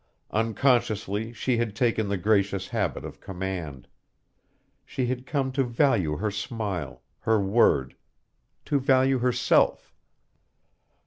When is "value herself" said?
8.79-9.93